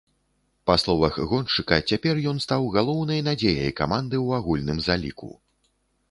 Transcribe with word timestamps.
Па 0.67 0.75
словах 0.83 1.17
гоншчыка 1.33 1.77
цяпер 1.91 2.21
ён 2.31 2.39
стаў 2.45 2.63
галоўнай 2.77 3.19
надзеяй 3.27 3.71
каманды 3.81 4.15
ў 4.25 4.39
агульным 4.39 4.79
заліку. 4.87 5.29